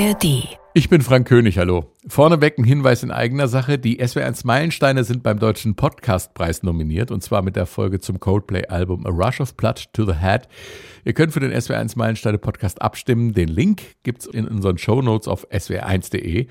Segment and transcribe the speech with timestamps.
[0.00, 0.48] ARD.
[0.72, 1.84] Ich bin Frank König, hallo.
[2.06, 3.78] Vorneweg ein Hinweis in eigener Sache.
[3.78, 9.04] Die SW1 Meilensteine sind beim Deutschen Podcastpreis nominiert und zwar mit der Folge zum Coldplay-Album
[9.04, 10.48] A Rush of Blood to the Head.
[11.04, 13.34] Ihr könnt für den SW1 Meilensteine Podcast abstimmen.
[13.34, 16.46] Den Link gibt's in unseren Shownotes auf swr1.de.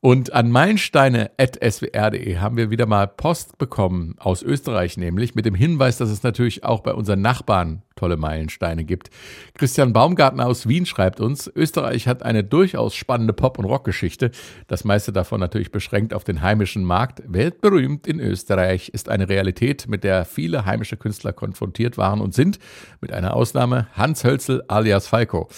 [0.00, 5.98] Und an meilensteine.swr.de haben wir wieder mal Post bekommen, aus Österreich nämlich, mit dem Hinweis,
[5.98, 9.10] dass es natürlich auch bei unseren Nachbarn tolle Meilensteine gibt.
[9.54, 14.30] Christian Baumgartner aus Wien schreibt uns, Österreich hat eine durchaus spannende Pop- und Rockgeschichte,
[14.68, 17.22] das meiste davon natürlich beschränkt auf den heimischen Markt.
[17.26, 22.58] Weltberühmt in Österreich ist eine Realität, mit der viele heimische Künstler konfrontiert waren und sind,
[23.02, 25.48] mit einer Ausnahme Hans Hölzel alias Falco.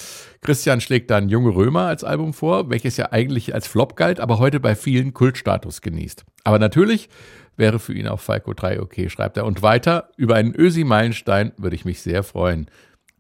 [0.41, 4.41] Christian schlägt dann Junge Römer als Album vor, welches ja eigentlich als Flop galt, aber
[4.41, 6.25] heute bei vielen Kultstatus genießt.
[6.43, 7.09] Aber natürlich
[7.57, 9.45] wäre für ihn auch Falco 3 okay, schreibt er.
[9.45, 12.67] Und weiter, über einen Ösi-Meilenstein würde ich mich sehr freuen.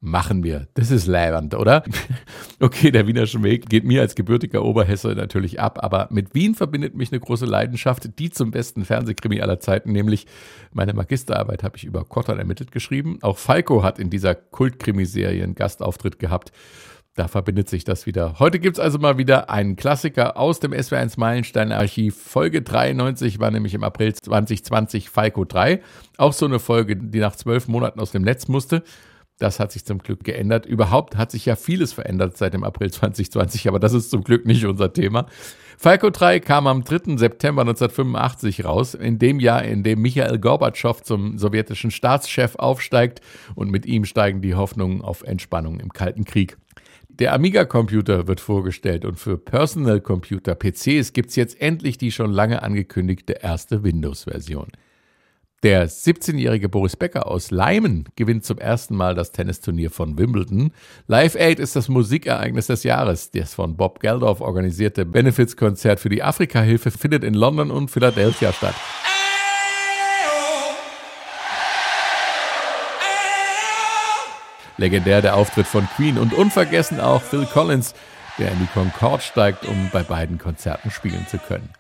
[0.05, 0.67] Machen wir.
[0.75, 1.85] Das ist leibend, oder?
[2.61, 6.97] okay, der Wiener Weg geht mir als gebürtiger Oberhesse natürlich ab, aber mit Wien verbindet
[6.97, 10.27] mich eine große Leidenschaft, die zum besten Fernsehkrimi aller Zeiten, nämlich
[10.73, 13.19] meine Magisterarbeit habe ich über Kottern ermittelt geschrieben.
[13.23, 16.51] Auch Falco hat in dieser Kultkrimiserie einen Gastauftritt gehabt.
[17.15, 18.39] Da verbindet sich das wieder.
[18.39, 22.17] Heute gibt es also mal wieder einen Klassiker aus dem SW1 Meilenstein Archiv.
[22.17, 25.83] Folge 93 war nämlich im April 2020 Falco 3.
[26.17, 28.83] Auch so eine Folge, die nach zwölf Monaten aus dem Netz musste.
[29.39, 30.65] Das hat sich zum Glück geändert.
[30.65, 34.47] Überhaupt hat sich ja vieles verändert seit dem April 2020, aber das ist zum Glück
[34.47, 35.27] nicht unser Thema.
[35.77, 37.19] Falco 3 kam am 3.
[37.19, 43.21] September 1985 raus, in dem Jahr, in dem Michael Gorbatschow zum sowjetischen Staatschef aufsteigt
[43.55, 46.57] und mit ihm steigen die Hoffnungen auf Entspannung im Kalten Krieg.
[47.19, 52.33] Der Amiga-Computer wird vorgestellt und für Personal Computer PCs gibt es jetzt endlich die schon
[52.33, 54.69] lange angekündigte erste Windows-Version.
[55.63, 60.73] Der 17-jährige Boris Becker aus Leimen gewinnt zum ersten Mal das Tennisturnier von Wimbledon.
[61.07, 63.31] Live Aid ist das Musikereignis des Jahres.
[63.31, 68.75] Das von Bob Geldof organisierte Benefizkonzert für die Afrika-Hilfe findet in London und Philadelphia statt.
[74.83, 77.95] Legendär der Auftritt von Queen und unvergessen auch Phil Collins,
[78.37, 81.71] der in die Concorde steigt, um bei beiden Konzerten spielen zu können.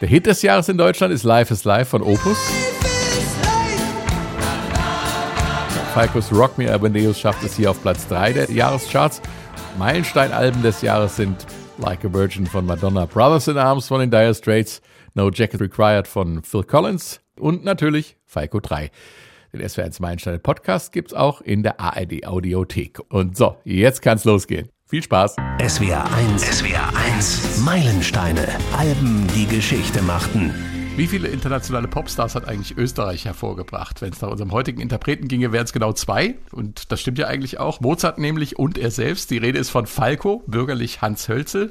[0.00, 2.36] Der Hit des Jahres in Deutschland ist Life is Life von Opus.
[5.94, 9.22] Falcos Rock Me Amadeus schafft es hier auf Platz 3 der Jahrescharts.
[9.78, 11.46] Meilensteinalben des Jahres sind
[11.78, 14.82] Like a Virgin von Madonna, Brothers in Arms von den Dire Straits,
[15.14, 18.90] No Jacket Required von Phil Collins und natürlich Falco 3.
[19.52, 23.00] Den SWR1 Meilensteine Podcast gibt's auch in der ARD Audiothek.
[23.10, 24.70] Und so, jetzt kann's losgehen.
[24.86, 25.36] Viel Spaß.
[25.60, 30.81] SWR 1, SWR 1, Meilensteine, Alben, die Geschichte machten.
[30.94, 34.02] Wie viele internationale Popstars hat eigentlich Österreich hervorgebracht?
[34.02, 36.34] Wenn es nach unserem heutigen Interpreten ginge, wären es genau zwei.
[36.52, 37.80] Und das stimmt ja eigentlich auch.
[37.80, 39.30] Mozart nämlich und er selbst.
[39.30, 41.70] Die Rede ist von Falco, bürgerlich Hans Hölzel.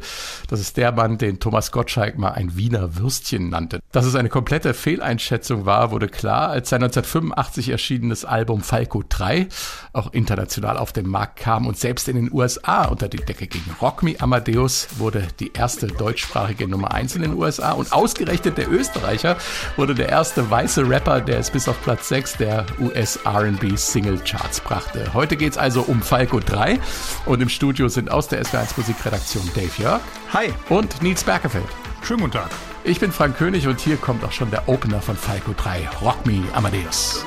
[0.49, 3.81] Das ist der Mann, den Thomas Gottschalk mal ein Wiener Würstchen nannte.
[3.91, 9.47] Dass es eine komplette Fehleinschätzung war, wurde klar, als sein 1985 erschienenes Album Falco 3
[9.93, 13.63] auch international auf den Markt kam und selbst in den USA unter die Decke ging.
[13.79, 18.71] Rock Me Amadeus wurde die erste deutschsprachige Nummer 1 in den USA und ausgerechnet der
[18.71, 19.38] Österreicher Österreicher,
[19.75, 24.19] wurde der erste weiße Rapper, der es bis auf Platz 6 der US RB Single
[24.19, 25.13] Charts brachte.
[25.13, 26.79] Heute geht es also um Falco 3
[27.25, 30.01] und im Studio sind aus der SW1 Musikredaktion Dave Jörg.
[30.33, 30.53] Hi.
[30.69, 31.66] Und Nils Berkefeld.
[32.03, 32.49] Schönen guten Tag.
[32.83, 36.25] Ich bin Frank König und hier kommt auch schon der Opener von Falco 3, Rock
[36.25, 37.23] Me Amadeus.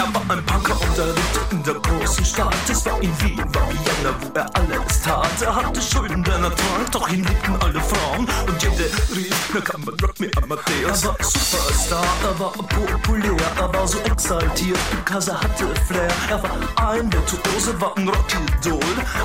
[0.00, 2.56] Er war ein Punker und er lebte in der großen Stadt.
[2.70, 5.42] Es war in Wien, war Vienna, wo er alles tat.
[5.42, 8.26] Er hatte Schulden, der Natur, doch ihn liebten alle Frauen.
[8.46, 8.84] Und jede
[9.14, 11.04] rief, na kann man Rock me Amadeus.
[11.04, 16.08] Er war Superstar, er war populär, er war so exaltiert, because er hatte Flair.
[16.30, 18.80] Er war ein Virtuose, war ein Rockidol.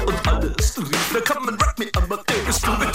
[0.06, 2.60] Und alles rief, na kann man Rock me Amadeus.
[2.60, 2.90] Du mit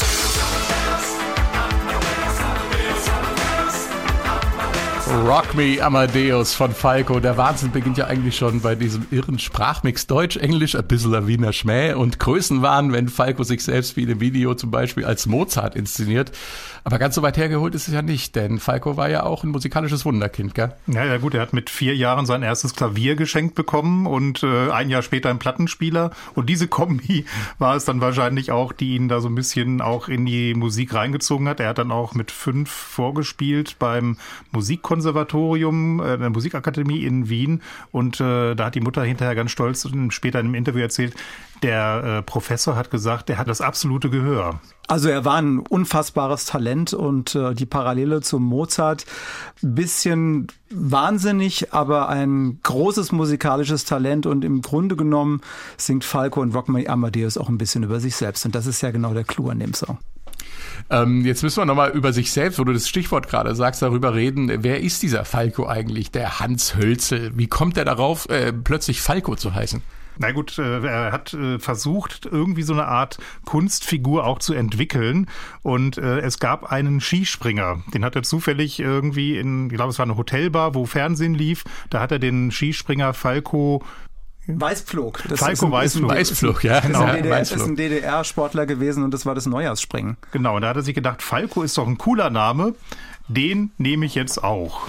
[5.11, 7.19] Rock Me Amadeus von Falco.
[7.19, 11.95] Der Wahnsinn beginnt ja eigentlich schon bei diesem irren Sprachmix Deutsch-Englisch, ein bisschen Wiener Schmäh
[11.95, 16.31] und Größenwahn, wenn Falco sich selbst wie in einem Video zum Beispiel als Mozart inszeniert.
[16.85, 19.51] Aber ganz so weit hergeholt ist es ja nicht, denn Falco war ja auch ein
[19.51, 20.75] musikalisches Wunderkind, gell?
[20.87, 24.71] Ja, ja gut, er hat mit vier Jahren sein erstes Klavier geschenkt bekommen und äh,
[24.71, 26.13] ein Jahr später einen Plattenspieler.
[26.35, 27.27] Und diese Kombi
[27.59, 30.95] war es dann wahrscheinlich auch, die ihn da so ein bisschen auch in die Musik
[30.95, 31.59] reingezogen hat.
[31.59, 34.17] Er hat dann auch mit fünf vorgespielt beim
[34.53, 37.63] Musikkonservatorium Musikkonservatorium, äh, der Musikakademie in Wien.
[37.91, 41.15] Und äh, da hat die Mutter hinterher ganz stolz später in einem Interview erzählt,
[41.63, 44.61] der äh, Professor hat gesagt, der hat das absolute Gehör.
[44.87, 49.07] Also er war ein unfassbares Talent und äh, die Parallele zum Mozart,
[49.63, 55.43] bisschen wahnsinnig, aber ein großes musikalisches Talent und im Grunde genommen
[55.77, 58.81] singt Falco und Rock Me Amadeus auch ein bisschen über sich selbst und das ist
[58.81, 59.99] ja genau der Clou an dem Song.
[60.91, 64.15] Ähm, jetzt müssen wir nochmal über sich selbst, wo du das Stichwort gerade sagst, darüber
[64.15, 64.65] reden.
[64.65, 67.31] Wer ist dieser Falco eigentlich, der Hans Hölzel?
[67.37, 69.83] Wie kommt er darauf, äh, plötzlich Falco zu heißen?
[70.19, 75.29] Na gut, äh, er hat äh, versucht, irgendwie so eine Art Kunstfigur auch zu entwickeln.
[75.63, 77.83] Und äh, es gab einen Skispringer.
[77.95, 81.65] Den hat er zufällig irgendwie in, ich glaube, es war eine Hotelbar, wo Fernsehen lief.
[81.89, 83.83] Da hat er den Skispringer Falco
[84.59, 85.25] Weißpflug.
[85.29, 86.11] Das Falco ist Weißpflug.
[86.11, 86.81] Weißpflug, ja.
[86.81, 87.05] Genau.
[87.07, 90.17] Ist DDR, ist ein DDR-Sportler gewesen und das war das Neujahrsspringen.
[90.33, 92.75] Genau, und da hat er sich gedacht, Falco ist doch ein cooler Name,
[93.29, 94.83] den nehme ich jetzt auch.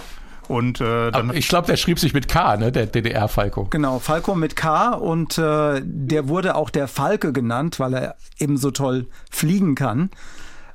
[0.48, 2.72] Und äh, dann ich glaube, der schrieb sich mit K, ne?
[2.72, 3.68] Der DDR Falco.
[3.69, 8.58] Genau, Falco mit K und äh, der wurde auch der Falke genannt, weil er eben
[8.58, 10.10] so toll fliegen kann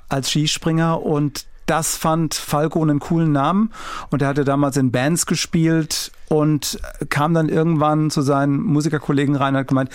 [0.09, 3.73] als Skispringer und das fand Falco einen coolen Namen
[4.11, 6.79] und er hatte damals in Bands gespielt und
[7.09, 9.91] kam dann irgendwann zu seinen Musikerkollegen rein und hat gemeint,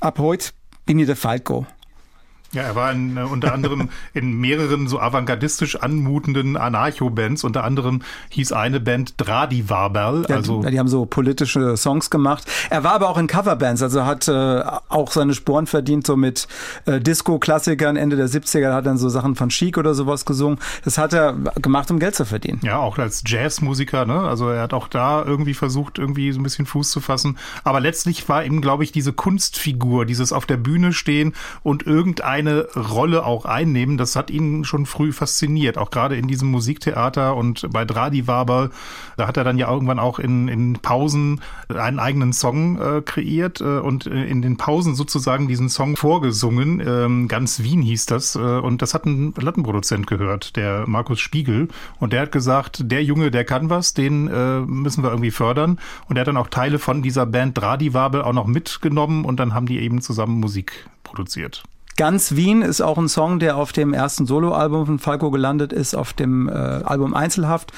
[0.00, 0.50] ab heute
[0.86, 1.66] bin ich der Falco.
[2.52, 7.44] Ja, er war in, äh, unter anderem in mehreren so avantgardistisch anmutenden Anarcho-Bands.
[7.44, 10.26] Unter anderem hieß eine Band Dradi-Waberl.
[10.28, 12.50] Ja, also die, die haben so politische Songs gemacht.
[12.68, 16.48] Er war aber auch in Coverbands, also hat äh, auch seine Sporen verdient, so mit
[16.86, 20.58] äh, Disco-Klassikern Ende der 70er, hat dann so Sachen von Chic oder sowas gesungen.
[20.84, 22.58] Das hat er gemacht, um Geld zu verdienen.
[22.64, 24.22] Ja, auch als Jazzmusiker, ne?
[24.22, 27.38] Also er hat auch da irgendwie versucht, irgendwie so ein bisschen Fuß zu fassen.
[27.62, 32.39] Aber letztlich war ihm, glaube ich, diese Kunstfigur, dieses auf der Bühne stehen und irgendein
[32.40, 37.36] eine Rolle auch einnehmen, das hat ihn schon früh fasziniert, auch gerade in diesem Musiktheater
[37.36, 38.70] und bei Dradi Waber,
[39.16, 43.60] da hat er dann ja irgendwann auch in, in Pausen einen eigenen Song äh, kreiert
[43.60, 48.36] äh, und äh, in den Pausen sozusagen diesen Song vorgesungen, ähm, ganz Wien hieß das
[48.36, 51.68] äh, und das hat ein Plattenproduzent gehört, der Markus Spiegel.
[51.98, 55.78] Und der hat gesagt, der Junge, der kann was, den äh, müssen wir irgendwie fördern.
[56.08, 59.38] Und er hat dann auch Teile von dieser Band Dradi Wabel auch noch mitgenommen und
[59.38, 61.62] dann haben die eben zusammen Musik produziert.
[62.00, 65.94] Ganz Wien ist auch ein Song, der auf dem ersten Soloalbum von Falco gelandet ist,
[65.94, 67.74] auf dem äh, Album Einzelhaft.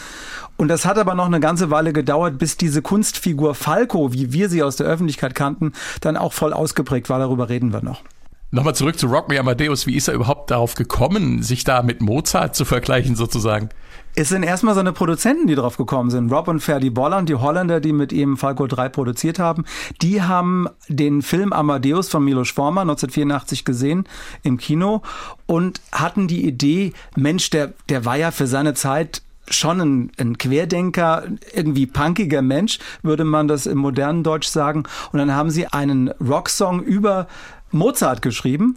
[0.56, 4.48] Und das hat aber noch eine ganze Weile gedauert, bis diese Kunstfigur Falco, wie wir
[4.48, 5.72] sie aus der Öffentlichkeit kannten,
[6.02, 7.18] dann auch voll ausgeprägt war.
[7.18, 8.04] Darüber reden wir noch.
[8.54, 9.86] Nochmal zurück zu Rock Me Amadeus.
[9.86, 13.70] Wie ist er überhaupt darauf gekommen, sich da mit Mozart zu vergleichen sozusagen?
[14.14, 16.30] Es sind erstmal seine Produzenten, die drauf gekommen sind.
[16.30, 19.64] Rob und Ferdy Bolland, die Holländer, die mit ihm Falco 3 produziert haben,
[20.02, 24.04] die haben den Film Amadeus von Milos Forman 1984 gesehen
[24.42, 25.00] im Kino
[25.46, 30.36] und hatten die Idee, Mensch, der, der war ja für seine Zeit schon ein, ein
[30.36, 34.84] Querdenker, irgendwie punkiger Mensch, würde man das im modernen Deutsch sagen.
[35.12, 37.28] Und dann haben sie einen Rocksong über
[37.72, 38.76] Mozart geschrieben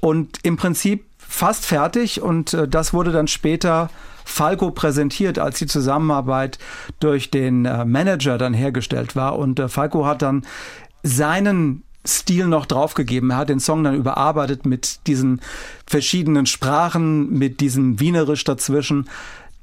[0.00, 3.90] und im Prinzip fast fertig und äh, das wurde dann später
[4.24, 6.58] Falco präsentiert, als die Zusammenarbeit
[7.00, 9.38] durch den äh, Manager dann hergestellt war.
[9.38, 10.44] Und äh, Falco hat dann
[11.02, 13.30] seinen Stil noch draufgegeben.
[13.30, 15.40] Er hat den Song dann überarbeitet mit diesen
[15.86, 19.08] verschiedenen Sprachen, mit diesem Wienerisch dazwischen.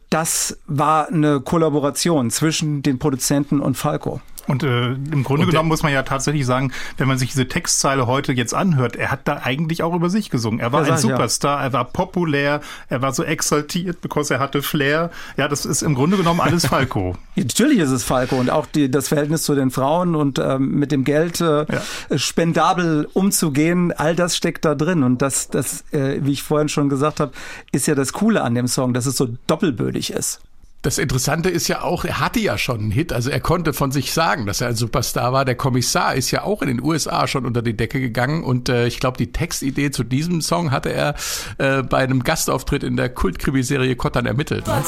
[0.10, 4.22] Das war eine Kollaboration zwischen den Produzenten und Falco.
[4.48, 7.48] Und äh, im Grunde und genommen muss man ja tatsächlich sagen, wenn man sich diese
[7.48, 10.60] Textzeile heute jetzt anhört, er hat da eigentlich auch über sich gesungen.
[10.60, 11.66] Er war ja, ein Superstar, ja.
[11.66, 15.12] er war populär, er war so exaltiert, because er hatte Flair.
[15.38, 17.16] Ja, das ist im Grunde genommen alles Falco.
[17.36, 20.92] Natürlich ist es Falco und auch die, das Verhältnis zu den Frauen und ähm, mit
[20.92, 22.18] dem Geld äh, ja.
[22.18, 25.04] spendabel umzugehen, all das steckt da drin.
[25.04, 27.32] Und das, das äh, wie ich vorhin schon gesagt habe,
[27.72, 30.42] ist ja das Coole an dem Song, dass es so doppelbödig ist.
[30.84, 33.94] Das Interessante ist ja auch, er hatte ja schon einen Hit, also er konnte von
[33.94, 35.46] sich sagen, dass er ein Superstar war.
[35.46, 38.86] Der Kommissar ist ja auch in den USA schon unter die Decke gegangen und äh,
[38.86, 41.16] ich glaube, die Textidee zu diesem Song hatte er
[41.58, 44.68] äh, bei einem Gastauftritt in der Kultkrimiserie Kottern ermittelt.
[44.68, 44.84] Ne?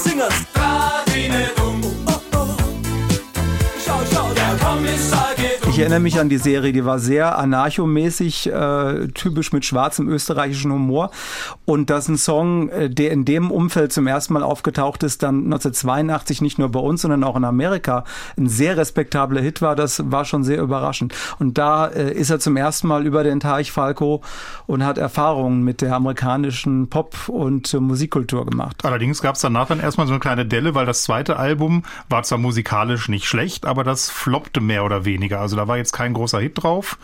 [5.76, 10.72] Ich erinnere mich an die Serie, die war sehr anarchomäßig, äh, typisch mit schwarzem österreichischen
[10.72, 11.12] Humor.
[11.66, 15.22] Und das ist ein Song, äh, der in dem Umfeld zum ersten Mal aufgetaucht ist,
[15.22, 18.06] dann 1982 nicht nur bei uns, sondern auch in Amerika
[18.38, 19.76] ein sehr respektabler Hit war.
[19.76, 21.14] Das war schon sehr überraschend.
[21.40, 24.22] Und da äh, ist er zum ersten Mal über den Teich Falco
[24.68, 28.86] und hat Erfahrungen mit der amerikanischen Pop- und äh, Musikkultur gemacht.
[28.86, 32.24] Allerdings gab es danach dann erstmal so eine kleine Delle, weil das zweite Album war
[32.24, 35.42] zwar musikalisch nicht schlecht, aber das floppte mehr oder weniger.
[35.42, 36.98] Also da war jetzt kein großer Hit drauf.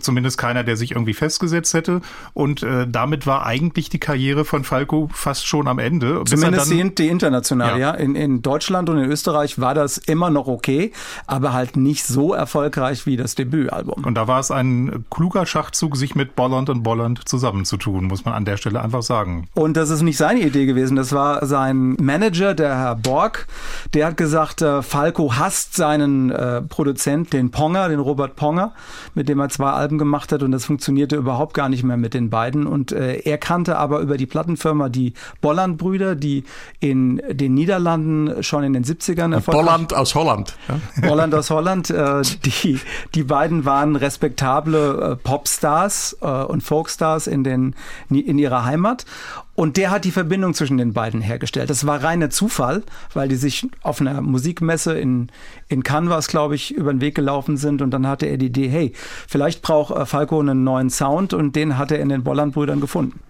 [0.00, 2.00] Zumindest keiner, der sich irgendwie festgesetzt hätte.
[2.32, 6.22] Und äh, damit war eigentlich die Karriere von Falco fast schon am Ende.
[6.24, 7.78] Zumindest die, die international, ja.
[7.78, 7.90] ja.
[7.92, 10.92] In, in Deutschland und in Österreich war das immer noch okay,
[11.26, 14.04] aber halt nicht so erfolgreich wie das Debütalbum.
[14.04, 18.34] Und da war es ein kluger Schachzug, sich mit Bolland und Bolland zusammenzutun, muss man
[18.34, 19.48] an der Stelle einfach sagen.
[19.54, 23.46] Und das ist nicht seine Idee gewesen, das war sein Manager, der Herr Borg,
[23.92, 28.72] der hat gesagt, äh, Falco hasst seinen äh, Produzent, den Ponger, den Robert Ponger,
[29.14, 32.14] mit dem er zwei Alben gemacht hat und das funktionierte überhaupt gar nicht mehr mit
[32.14, 32.66] den beiden.
[32.66, 35.12] Und äh, er kannte aber über die Plattenfirma die
[35.42, 36.44] Bolland-Brüder, die
[36.80, 39.64] in den Niederlanden schon in den 70ern erfolgreich...
[39.66, 40.56] Bolland aus Holland.
[40.68, 41.06] Ja?
[41.06, 41.90] Bolland aus Holland.
[41.90, 42.80] Äh, die,
[43.14, 47.74] die beiden waren respektable äh, Popstars äh, und Folkstars in, den,
[48.08, 49.04] in ihrer Heimat.
[49.54, 51.70] Und der hat die Verbindung zwischen den beiden hergestellt.
[51.70, 52.82] Das war reiner Zufall,
[53.12, 55.28] weil die sich auf einer Musikmesse in,
[55.68, 57.80] in Canvas, glaube ich, über den Weg gelaufen sind.
[57.80, 58.92] Und dann hatte er die Idee, hey,
[59.28, 63.20] vielleicht braucht äh, Falco einen neuen Sound und den hat er in den Bolland-Brüdern gefunden.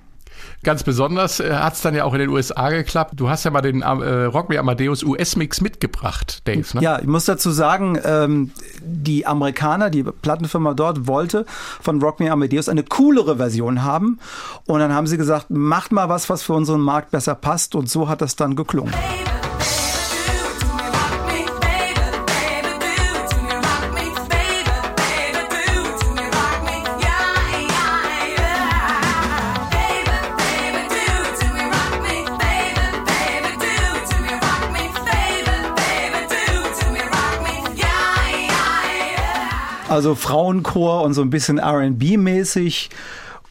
[0.62, 3.12] Ganz besonders äh, hat es dann ja auch in den USA geklappt.
[3.16, 6.66] Du hast ja mal den äh, Rock Me Amadeus US-Mix mitgebracht, Dave.
[6.74, 6.82] Ne?
[6.82, 8.50] Ja, ich muss dazu sagen, ähm,
[8.82, 11.44] die Amerikaner, die Plattenfirma dort wollte
[11.80, 14.18] von Rock Me Amadeus eine coolere Version haben.
[14.66, 17.74] Und dann haben sie gesagt, macht mal was, was für unseren Markt besser passt.
[17.74, 18.94] Und so hat das dann geklungen.
[39.94, 42.88] Also Frauenchor und so ein bisschen RB-mäßig.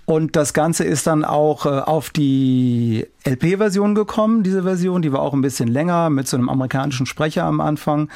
[0.03, 5.01] Und das Ganze ist dann auch äh, auf die LP-Version gekommen, diese Version.
[5.01, 8.09] Die war auch ein bisschen länger mit so einem amerikanischen Sprecher am Anfang.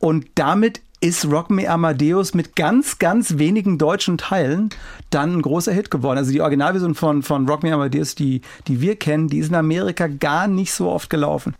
[0.00, 4.68] Und damit ist Rock Me Amadeus mit ganz, ganz wenigen deutschen Teilen
[5.08, 6.18] dann ein großer Hit geworden.
[6.18, 9.54] Also die Originalversion von, von Rock Me Amadeus, die, die wir kennen, die ist in
[9.54, 11.54] Amerika gar nicht so oft gelaufen.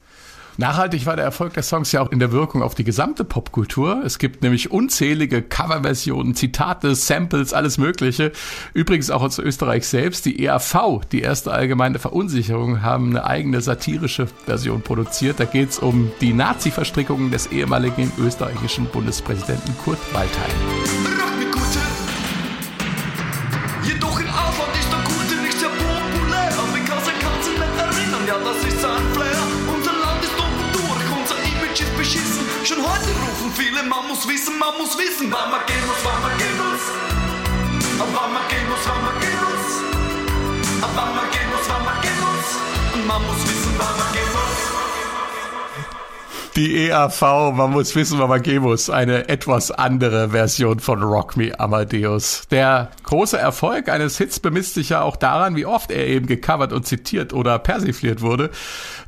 [0.57, 4.03] Nachhaltig war der Erfolg der Songs ja auch in der Wirkung auf die gesamte Popkultur.
[4.05, 8.33] Es gibt nämlich unzählige Coverversionen, Zitate, Samples, alles Mögliche.
[8.75, 10.27] Übrigens auch aus Österreich selbst.
[10.27, 15.41] Die EAV, die erste allgemeine Verunsicherung, haben eine eigene satirische Version produziert.
[15.41, 21.22] Da geht es um die Nazi-Verstrickungen des ehemaligen österreichischen Bundespräsidenten Kurt Waldheim.
[33.73, 36.83] Viele, man muss wissen, man muss wissen, wann man gehen muss, wann man gehen muss.
[37.99, 40.85] Wann man gehen muss, wann man gehen muss.
[40.95, 43.07] Wann man gehen muss, wann man gehen muss.
[43.07, 44.12] Man muss wissen, wann man.
[46.55, 47.23] Die EAV,
[47.55, 48.91] man muss wissen, wann man gehen muss.
[48.91, 52.43] Eine etwas andere Version von Rock Me Amadeus.
[52.51, 56.75] Der große Erfolg eines Hits bemisst sich ja auch daran, wie oft er eben gecovert
[56.75, 58.51] und zitiert oder persifliert wurde.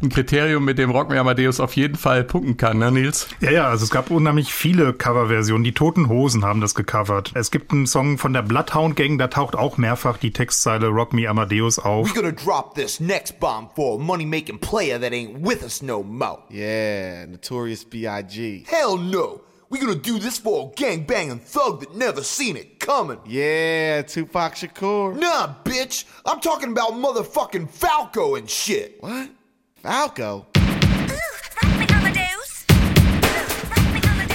[0.02, 3.28] Ein Kriterium, mit dem Rock Me Amadeus auf jeden Fall punkten kann, ne Nils?
[3.40, 5.64] Ja, ja, also es gab unheimlich viele Coverversionen.
[5.64, 7.32] Die Toten Hosen haben das gecovert.
[7.34, 11.12] Es gibt einen Song von der Bloodhound Gang, da taucht auch mehrfach die Textzeile Rock
[11.12, 12.08] Me Amadeus auf.
[12.08, 15.82] We gonna drop this next bomb for a money making player that ain't with us
[15.82, 16.38] no more.
[16.50, 18.64] Yeah, Notorious B.I.G.
[18.68, 19.40] Hell no!
[19.68, 23.18] We gonna do this for a gangbanging thug that never seen it coming.
[23.26, 25.16] Yeah, Tupac Shakur.
[25.16, 26.04] Nah, bitch!
[26.24, 29.02] I'm talking about motherfucking Falco and shit.
[29.02, 29.30] What?
[29.82, 30.46] Falco?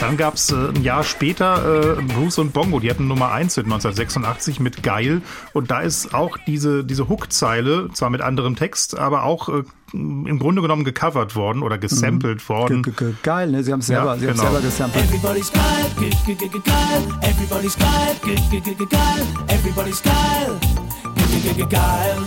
[0.01, 3.65] Dann gab's äh, ein Jahr später äh, Bruce und Bongo, die hatten Nummer 1 in
[3.65, 5.21] 1986 mit Geil.
[5.53, 10.39] Und da ist auch diese, diese Hook-Zeile, zwar mit anderem Text, aber auch äh, im
[10.39, 12.83] Grunde genommen gecovert worden oder gesampelt worden.
[12.83, 13.61] Ge- ge- Geil, ne?
[13.63, 14.43] Sie haben es selber, Ja, genau.
[14.43, 15.03] selber gesampelt.
[15.03, 17.03] Everybody's geil, ge- ge- ge- ge- geil.
[17.21, 19.27] Everybody's geil, ge- ge- ge- ge- geil.
[19.47, 22.17] Everybody's geil, ge- ge- ge- ge- geil.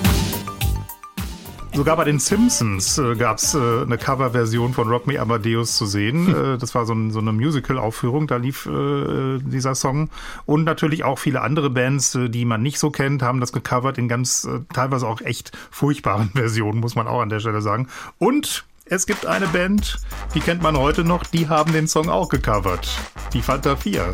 [1.75, 6.29] Sogar bei den Simpsons äh, gab's äh, eine Coverversion von Rock Me Amadeus zu sehen.
[6.55, 10.11] äh, das war so, ein, so eine Musical-Aufführung, da lief äh, dieser Song.
[10.45, 13.97] Und natürlich auch viele andere Bands, äh, die man nicht so kennt, haben das gecovert
[13.97, 17.89] in ganz äh, teilweise auch echt furchtbaren Versionen, muss man auch an der Stelle sagen.
[18.19, 19.99] Und es gibt eine Band,
[20.35, 22.87] die kennt man heute noch, die haben den Song auch gecovert.
[23.33, 24.13] Die Fanta 4.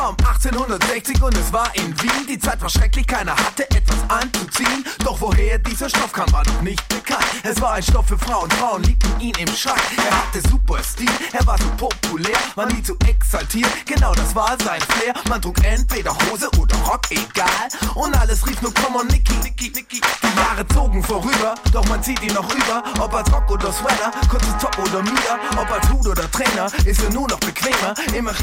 [0.00, 2.26] Es war um 1860 und es war in Wien.
[2.26, 4.82] Die Zeit war schrecklich, keiner hatte etwas anzuziehen.
[5.04, 7.26] Doch woher dieser Stoff kam, war noch nicht bekannt.
[7.42, 9.78] Es war ein Stoff für Frauen, Frauen liebten ihn im Schrank.
[9.98, 13.68] Er hatte super Stil, er war so populär, war nie zu exaltiert.
[13.84, 15.12] Genau das war sein Flair.
[15.28, 17.68] Man trug entweder Hose oder Rock, egal.
[17.94, 20.00] Und alles rief nur Komm on Nicky, Nicky, Nicky.
[20.00, 22.82] Die Jahre zogen vorüber, doch man zieht ihn noch über.
[23.00, 25.38] Ob als Rock oder Sweater, kurzes Top oder Mieder.
[25.58, 27.92] Ob als Hut oder Trainer, ist er nur noch bequemer.
[28.14, 28.32] Immer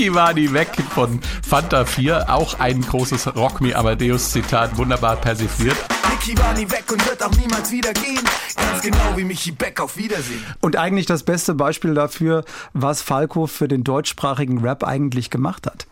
[0.00, 2.28] gerne die weg von Fanta 4.
[2.28, 5.76] Auch ein großes Rock Me Amadeus Zitat, wunderbar persifliert.
[6.10, 8.24] Mickey war nie weg und wird auch niemals wieder gehen.
[8.56, 10.42] Ganz genau wie Michi Beck auf Wiedersehen.
[10.60, 15.86] Und eigentlich das beste Beispiel dafür, was Falco für den deutschsprachigen Rap eigentlich gemacht hat.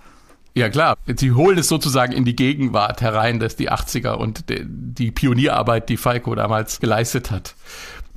[0.55, 5.11] Ja klar, sie holen es sozusagen in die Gegenwart herein, dass die 80er und die
[5.11, 7.55] Pionierarbeit, die Falco damals geleistet hat.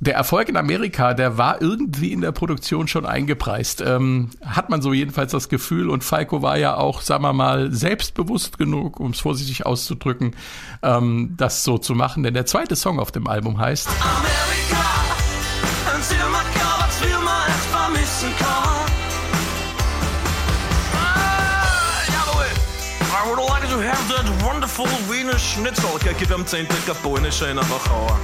[0.00, 3.82] Der Erfolg in Amerika, der war irgendwie in der Produktion schon eingepreist.
[3.82, 5.90] Ähm, hat man so jedenfalls das Gefühl.
[5.90, 10.34] Und Falco war ja auch, sagen wir mal, selbstbewusst genug, um es vorsichtig auszudrücken,
[10.82, 12.22] ähm, das so zu machen.
[12.22, 13.88] Denn der zweite Song auf dem Album heißt
[16.80, 18.59] was wir mal echt vermissen kann.
[23.46, 25.90] Like to have that wonderful Wiener Schnitzel.
[26.04, 26.66] Ich gebe am 10.
[27.02, 28.18] polnische in Wachauer.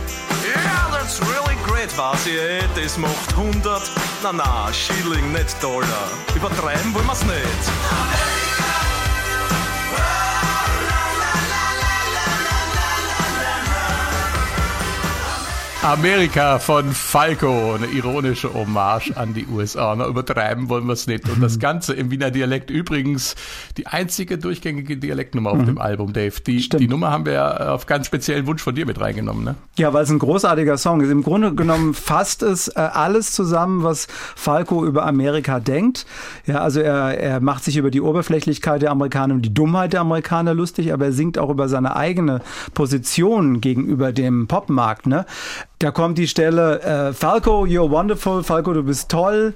[0.44, 3.82] Yeah, that's really great, was ihr Das macht 100,
[4.23, 6.08] na na, Schilling, nicht Dollar.
[6.35, 8.45] Übertreiben wollen wir's nicht.
[15.83, 19.95] Amerika von Falco, eine ironische Hommage an die USA.
[19.95, 21.28] Na, übertreiben wollen wir es nicht.
[21.28, 23.37] Und das Ganze im Wiener Dialekt übrigens
[23.76, 26.40] die einzige durchgängige Dialektnummer auf dem Album, Dave.
[26.45, 29.54] Die, die Nummer haben wir ja auf ganz speziellen Wunsch von dir mit reingenommen, ne?
[29.76, 31.11] Ja, weil es ein großartiger Song ist.
[31.11, 36.06] Im Grunde genommen fasst es äh, alles zusammen, was Falco über Amerika denkt.
[36.47, 40.00] Ja, also er, er macht sich über die Oberflächlichkeit der Amerikaner und die Dummheit der
[40.00, 42.40] Amerikaner lustig, aber er singt auch über seine eigene
[42.75, 45.06] Position gegenüber dem Popmarkt.
[45.06, 45.26] Ne?
[45.78, 49.52] Da kommt die Stelle, äh, Falco, you're wonderful, Falco, du bist toll.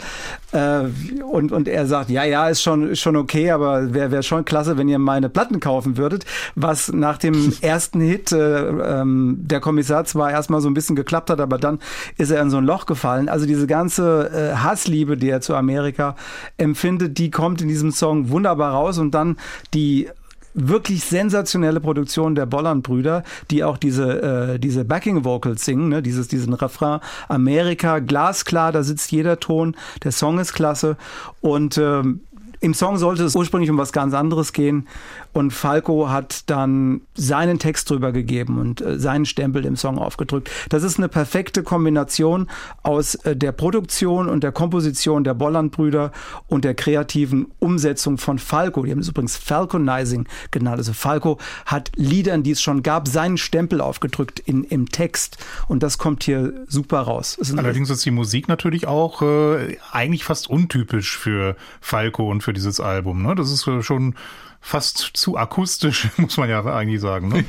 [0.53, 0.83] Äh,
[1.23, 4.77] und, und er sagt, ja, ja, ist schon, schon okay, aber wäre wär schon klasse,
[4.77, 6.27] wenn ihr meine Platten kaufen würdet.
[6.55, 11.31] Was nach dem ersten Hit äh, ähm, der Kommissar zwar erstmal so ein bisschen geklappt
[11.31, 11.79] hat, aber dann
[12.19, 13.31] ist er in so ein Loch gefallen.
[13.31, 16.17] Also diese ganze äh, Hassliebe, die er zu Amerika
[16.59, 19.39] empfindet, die kommt in diesem Song wunderbar raus und dann
[19.73, 20.11] die
[20.54, 26.02] wirklich sensationelle Produktion der Bolland-Brüder, die auch diese, äh, diese Backing-Vocals singen, ne?
[26.02, 30.97] Dieses, diesen Refrain Amerika, glasklar, da sitzt jeder Ton, der Song ist klasse
[31.40, 32.21] und ähm,
[32.61, 34.87] im Song sollte es ursprünglich um was ganz anderes gehen
[35.33, 40.51] und Falco hat dann seinen Text drüber gegeben und äh, seinen Stempel im Song aufgedrückt.
[40.69, 42.49] Das ist eine perfekte Kombination
[42.83, 46.13] aus äh, der Produktion und der Komposition der Bolland-Brüder
[46.49, 48.85] und der kreativen Umsetzung von Falco.
[48.85, 50.79] Die haben es übrigens Falconizing genannt.
[50.79, 55.38] Also Falco hat Liedern, die es schon gab, seinen Stempel aufgedrückt in, im Text
[55.69, 57.38] und das kommt hier super raus.
[57.57, 62.81] Allerdings ist die Musik natürlich auch äh, eigentlich fast untypisch für Falco und für dieses
[62.81, 63.23] Album.
[63.23, 63.35] Ne?
[63.35, 64.14] Das ist äh, schon
[64.61, 67.29] fast zu akustisch, muss man ja eigentlich sagen.
[67.29, 67.44] Ne?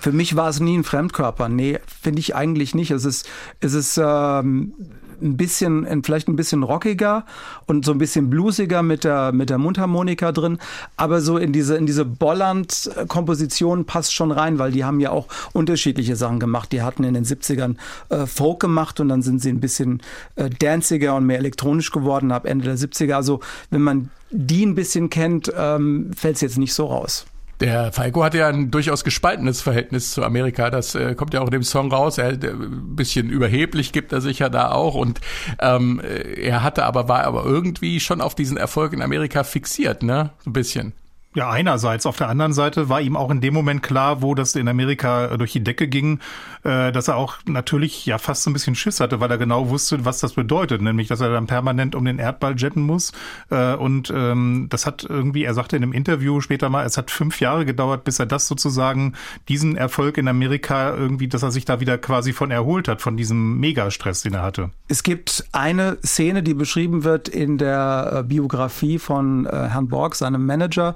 [0.00, 1.48] Für mich war es nie ein Fremdkörper.
[1.48, 2.90] Nee, finde ich eigentlich nicht.
[2.90, 3.28] Es ist,
[3.60, 4.74] es ist ähm,
[5.20, 7.24] ein bisschen, vielleicht ein bisschen rockiger
[7.66, 10.58] und so ein bisschen bluesiger mit der, mit der Mundharmonika drin.
[10.96, 15.26] Aber so in diese, in diese Bolland-Komposition passt schon rein, weil die haben ja auch
[15.52, 16.72] unterschiedliche Sachen gemacht.
[16.72, 17.76] Die hatten in den 70ern
[18.08, 20.02] äh, Folk gemacht und dann sind sie ein bisschen
[20.36, 23.14] äh, danciger und mehr elektronisch geworden ab Ende der 70er.
[23.14, 27.26] Also wenn man die ein bisschen kennt, ähm, fällt es jetzt nicht so raus.
[27.60, 30.70] Der Falco hatte ja ein durchaus gespaltenes Verhältnis zu Amerika.
[30.70, 32.18] Das äh, kommt ja auch in dem Song raus.
[32.18, 35.20] Er ein bisschen überheblich gibt er sich ja da auch und
[35.58, 40.02] ähm, äh, er hatte aber war aber irgendwie schon auf diesen Erfolg in Amerika fixiert,
[40.02, 40.30] ne?
[40.46, 40.92] Ein bisschen.
[41.34, 42.06] Ja, einerseits.
[42.06, 45.36] Auf der anderen Seite war ihm auch in dem Moment klar, wo das in Amerika
[45.36, 46.20] durch die Decke ging,
[46.64, 49.68] äh, dass er auch natürlich ja fast so ein bisschen Schiss hatte, weil er genau
[49.68, 53.12] wusste, was das bedeutet, nämlich, dass er dann permanent um den Erdball jetten muss.
[53.50, 57.10] Äh, und ähm, das hat irgendwie, er sagte in einem Interview später mal, es hat
[57.10, 59.12] fünf Jahre gedauert, bis er das sozusagen,
[59.48, 63.18] diesen Erfolg in Amerika irgendwie, dass er sich da wieder quasi von erholt hat, von
[63.18, 64.70] diesem Megastress, den er hatte.
[64.88, 70.14] Es gibt eine Szene, die beschrieben wird in der äh, Biografie von äh, Herrn Borg,
[70.14, 70.94] seinem Manager.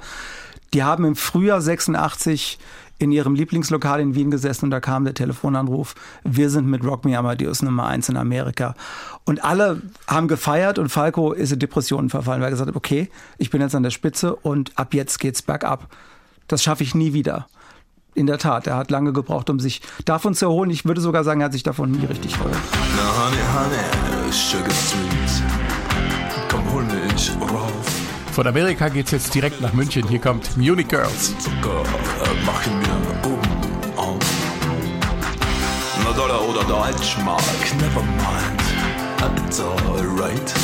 [0.75, 2.59] Die haben im Frühjahr 86
[2.99, 7.05] in ihrem Lieblingslokal in Wien gesessen und da kam der Telefonanruf, wir sind mit Rock
[7.05, 8.75] Me Amadeus Nummer eins in Amerika.
[9.25, 13.11] Und alle haben gefeiert und Falco ist in Depressionen verfallen, weil er gesagt hat, okay,
[13.39, 15.89] ich bin jetzt an der Spitze und ab jetzt geht's bergab.
[16.47, 17.49] Das schaffe ich nie wieder.
[18.15, 20.71] In der Tat, er hat lange gebraucht, um sich davon zu erholen.
[20.71, 22.55] Ich würde sogar sagen, er hat sich davon nie richtig erholt.
[22.97, 25.43] Na, honey, honey, sugar sweet.
[26.51, 28.02] Komm, hol mich rauf.
[28.33, 30.09] Von Amerika geht's jetzt direkt nach München.
[30.09, 31.35] Hier kommt Munich Girls.
[31.39, 34.19] Zucker, äh, mach ihn mir oben auf.
[36.03, 37.43] Na, Dollar oder Deutschmark,
[37.79, 38.63] never mind.
[39.47, 40.55] It's alright.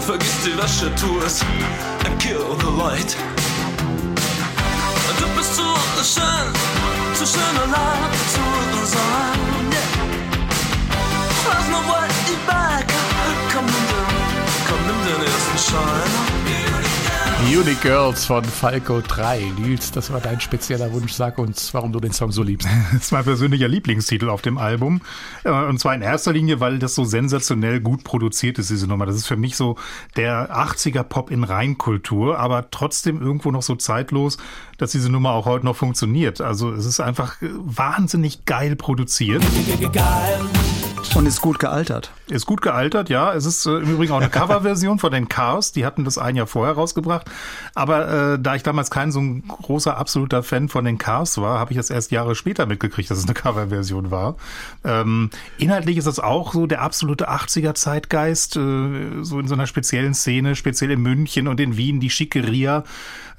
[0.00, 1.44] Vergiss die Wäschetours
[2.06, 3.14] and kill the light.
[5.18, 5.62] Du bist zu
[6.02, 6.54] schön,
[7.12, 9.38] zu schön allein zu sein.
[9.70, 9.88] Yeah.
[11.44, 12.08] There's no way
[12.46, 12.69] back.
[17.50, 19.52] Unique Girls von Falco 3.
[19.58, 21.12] Nils, das war dein spezieller Wunsch.
[21.12, 22.68] Sag uns, warum du den Song so liebst.
[22.92, 25.00] Das ist mein persönlicher Lieblingstitel auf dem Album.
[25.44, 29.04] Äh, Und zwar in erster Linie, weil das so sensationell gut produziert ist, diese Nummer.
[29.06, 29.76] Das ist für mich so
[30.16, 34.38] der 80er Pop in Reinkultur, aber trotzdem irgendwo noch so zeitlos,
[34.78, 36.40] dass diese Nummer auch heute noch funktioniert.
[36.40, 39.42] Also es ist einfach wahnsinnig geil produziert.
[41.16, 42.12] Und ist gut gealtert.
[42.28, 43.34] Ist gut gealtert, ja.
[43.34, 45.72] Es ist äh, im Übrigen auch eine Coverversion von den Cars.
[45.72, 47.28] Die hatten das ein Jahr vorher rausgebracht.
[47.74, 51.58] Aber äh, da ich damals kein so ein großer, absoluter Fan von den Cars war,
[51.58, 54.36] habe ich das erst Jahre später mitgekriegt, dass es eine Coverversion war.
[54.84, 60.14] Ähm, inhaltlich ist das auch so der absolute 80er-Zeitgeist, äh, so in so einer speziellen
[60.14, 62.84] Szene, speziell in München und in Wien, die Schickeria.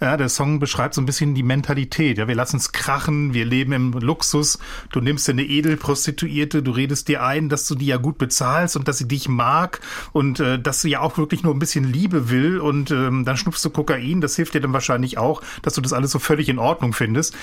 [0.02, 2.18] Ja, der Song beschreibt so ein bisschen die Mentalität.
[2.18, 4.58] Ja, wir lassen es krachen, wir leben im Luxus.
[4.92, 8.76] Du nimmst dir eine Edelprostituierte, du redest dir ein, dass du die ja gut bezahlst
[8.76, 9.80] und dass sie dich mag
[10.12, 13.38] und äh, dass sie ja auch wirklich nur ein bisschen Liebe will und ähm, dann
[13.38, 14.22] schnupfst du Kokain.
[14.22, 17.36] Das hilft dir dann wahrscheinlich auch, dass du das alles so völlig in Ordnung findest.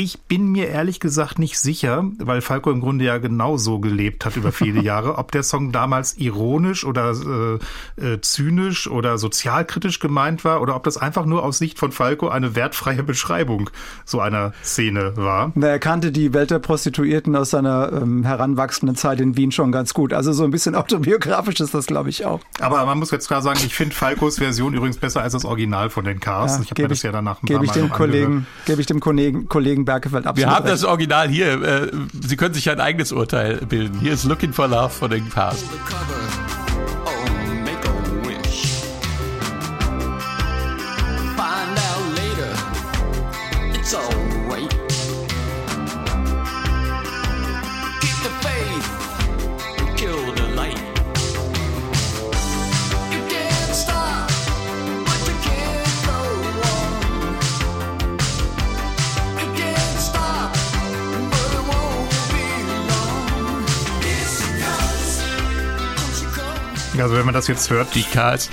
[0.00, 4.36] Ich bin mir ehrlich gesagt nicht sicher, weil Falco im Grunde ja genauso gelebt hat
[4.36, 7.58] über viele Jahre, ob der Song damals ironisch oder
[7.98, 11.90] äh, äh, zynisch oder sozialkritisch gemeint war oder ob das einfach nur aus Sicht von
[11.90, 13.70] Falco eine wertfreie Beschreibung
[14.04, 15.50] so einer Szene war.
[15.60, 19.94] Er kannte die Welt der Prostituierten aus seiner ähm, heranwachsenden Zeit in Wien schon ganz
[19.94, 20.12] gut.
[20.12, 22.38] Also so ein bisschen autobiografisch ist das, glaube ich, auch.
[22.60, 25.90] Aber man muss jetzt klar sagen, ich finde Falcos Version übrigens besser als das Original
[25.90, 26.60] von den Cars.
[26.60, 28.24] ich habe gebe mir das ja danach ein gebe paar ich Mal dem noch Kollegen,
[28.26, 28.46] angehört.
[28.66, 30.74] gebe ich dem Kollegen, Kollegen Berkefeld absolut Wir haben recht.
[30.74, 31.62] das Original hier.
[31.62, 31.90] Äh,
[32.26, 33.98] Sie können sich ein eigenes Urteil bilden.
[34.00, 35.64] Hier ist Looking for Love von den Cars.
[67.00, 68.50] Also wenn man das jetzt hört, Die Cars.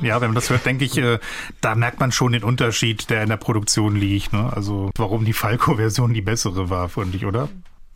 [0.00, 1.18] Ja, wenn man das hört, denke ich, äh,
[1.60, 4.32] da merkt man schon den Unterschied, der in der Produktion liegt.
[4.32, 4.52] Ne?
[4.54, 7.48] Also warum die Falco-Version die bessere war, fand ich, oder?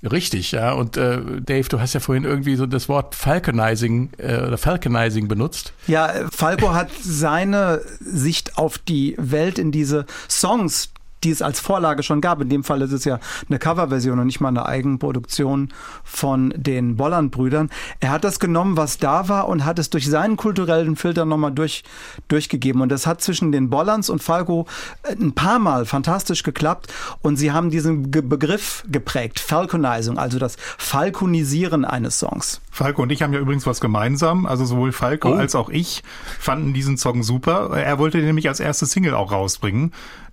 [0.02, 0.72] Richtig, ja.
[0.72, 5.28] Und äh, Dave, du hast ja vorhin irgendwie so das Wort Falconizing äh, oder Falconizing
[5.28, 5.72] benutzt.
[5.86, 10.92] Ja, äh, Falco hat seine Sicht auf die Welt in diese Songs,
[11.24, 12.40] die es als Vorlage schon gab.
[12.40, 15.68] In dem Fall ist es ja eine Coverversion und nicht mal eine Eigenproduktion
[16.04, 17.70] von den Bolland-Brüdern.
[18.00, 21.52] Er hat das genommen, was da war und hat es durch seinen kulturellen Filter nochmal
[21.52, 21.84] durch,
[22.28, 22.82] durchgegeben.
[22.82, 24.66] Und das hat zwischen den Bollands und Falco
[25.02, 26.92] äh, ein paar Mal fantastisch geklappt.
[27.22, 32.60] Und sie haben diesen Ge Begriff geprägt, Falconizing, also das Falconisieren eines Songs.
[32.70, 34.46] Falco und ich haben ja übrigens was gemeinsam.
[34.46, 35.34] Also sowohl Falco Oh.
[35.34, 36.02] als auch ich
[36.38, 37.70] fanden diesen Song super.
[37.76, 39.92] Er wollte den nämlich als erste Single auch rausbringen.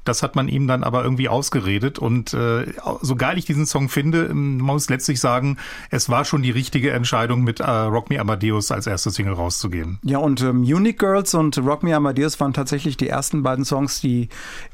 [0.10, 2.00] Das hat man ihm dann aber irgendwie ausgeredet.
[2.00, 2.66] Und äh,
[3.02, 5.58] so geil ich diesen Song finde, ähm, man muss letztlich sagen,
[5.92, 10.00] es war schon die richtige Entscheidung, mit äh, Rock Me Amadeus als erste Single rauszugeben.
[10.04, 14.02] Ja, und ähm, Unique Girls und Rock Me Amadeus waren tatsächlich die ersten beiden Songs,
[14.02, 14.30] die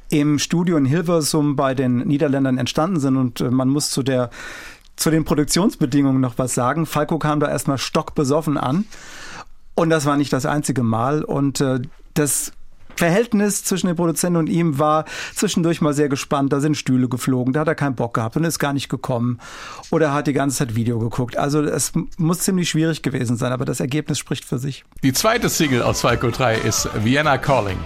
[0.10, 3.18] im Studio in Hilversum bei den Niederländern entstanden sind.
[3.18, 4.30] Und äh, man muss zu der
[4.96, 6.86] zu den Produktionsbedingungen noch was sagen.
[6.86, 8.86] Falco kam da erstmal stockbesoffen an.
[9.74, 11.26] Und das war nicht das einzige Mal.
[11.26, 11.82] Und äh,
[12.14, 12.54] das
[12.96, 16.54] Verhältnis zwischen dem Produzenten und ihm war zwischendurch mal sehr gespannt.
[16.54, 19.40] Da sind Stühle geflogen, da hat er keinen Bock gehabt und ist gar nicht gekommen.
[19.92, 21.38] Oder er hat die ganze Zeit Video geguckt.
[21.38, 24.84] Also es muss ziemlich schwierig gewesen sein, aber das Ergebnis spricht für sich.
[25.04, 27.78] Die zweite Single aus Falco 3 ist Vienna Calling.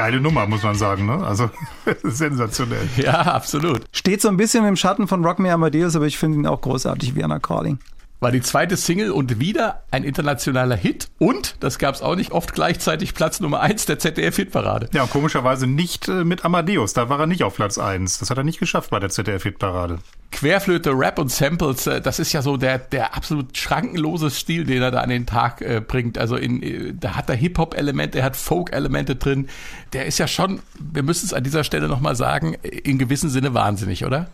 [0.00, 1.04] Geile Nummer, muss man sagen.
[1.04, 1.22] Ne?
[1.26, 1.50] Also
[2.04, 2.88] sensationell.
[2.96, 3.82] Ja, absolut.
[3.92, 6.62] Steht so ein bisschen im Schatten von Rock Me Amadeus, aber ich finde ihn auch
[6.62, 7.78] großartig, Vienna Calling.
[8.20, 11.08] War die zweite Single und wieder ein internationaler Hit.
[11.18, 14.90] Und, das gab es auch nicht oft gleichzeitig, Platz Nummer 1 der ZDF-Hitparade.
[14.92, 16.92] Ja, und komischerweise nicht äh, mit Amadeus.
[16.92, 18.18] Da war er nicht auf Platz eins.
[18.18, 20.00] Das hat er nicht geschafft bei der ZDF-Hitparade.
[20.32, 24.82] Querflöte, Rap und Samples, äh, das ist ja so der, der absolut schrankenlose Stil, den
[24.82, 26.18] er da an den Tag äh, bringt.
[26.18, 29.48] Also in, äh, da hat er Hip-Hop-Elemente, er hat Folk-Elemente drin.
[29.94, 33.54] Der ist ja schon, wir müssen es an dieser Stelle nochmal sagen, in gewissem Sinne
[33.54, 34.28] wahnsinnig, oder?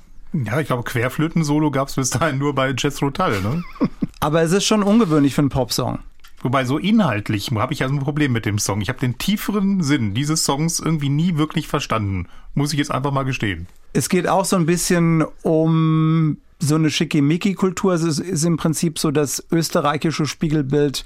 [0.44, 3.40] Ja, ich glaube, Querflöten-Solo gab es bis dahin nur bei Jethro Tull.
[3.40, 3.64] Ne?
[4.20, 6.01] Aber es ist schon ungewöhnlich für einen Popsong.
[6.42, 8.81] Wobei so inhaltlich habe ich ja so ein Problem mit dem Song.
[8.81, 12.29] Ich habe den tieferen Sinn dieses Songs irgendwie nie wirklich verstanden.
[12.55, 13.66] Muss ich jetzt einfach mal gestehen.
[13.92, 17.94] Es geht auch so ein bisschen um so eine Schickimicki-Kultur.
[17.94, 21.05] Es ist, ist im Prinzip so das österreichische Spiegelbild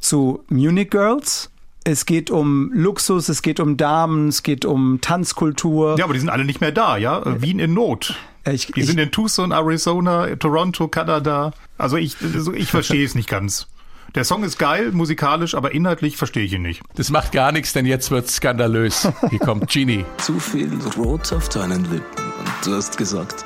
[0.00, 1.50] zu Munich Girls.
[1.84, 5.96] Es geht um Luxus, es geht um Damen, es geht um Tanzkultur.
[5.98, 7.22] Ja, aber die sind alle nicht mehr da, ja?
[7.42, 8.16] Wien in Not.
[8.50, 11.52] Ich, Die ich, sind in Tucson, Arizona, Toronto, Kanada.
[11.78, 13.68] Also ich, also ich verstehe es nicht ganz.
[14.14, 16.82] Der Song ist geil, musikalisch, aber inhaltlich verstehe ich ihn nicht.
[16.96, 19.08] Das macht gar nichts, denn jetzt wird's skandalös.
[19.30, 20.04] Hier kommt Genie.
[20.18, 23.44] Zu viel Rot auf deinen Lippen und du hast gesagt,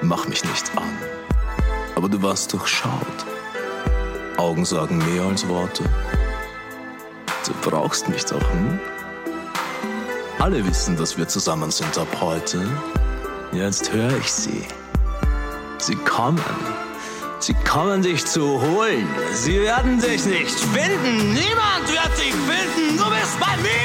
[0.00, 0.88] mach mich nicht an.
[1.96, 3.26] Aber du warst durchschaut.
[4.38, 5.84] Augen sagen mehr als Worte.
[7.46, 8.78] Du brauchst mich doch, hm?
[10.38, 12.66] Alle wissen, dass wir zusammen sind ab heute.
[13.54, 14.66] Jetzt höre ich sie.
[15.78, 16.42] Sie kommen.
[17.38, 19.06] Sie kommen dich zu holen.
[19.32, 21.32] Sie werden dich nicht finden.
[21.32, 22.96] Niemand wird dich finden.
[22.96, 23.84] Du bist bei mir.